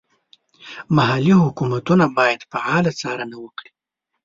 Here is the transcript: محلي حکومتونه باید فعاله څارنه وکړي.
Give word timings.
محلي 0.95 1.35
حکومتونه 1.43 2.05
باید 2.17 2.41
فعاله 2.51 2.91
څارنه 2.99 3.37
وکړي. 3.43 3.71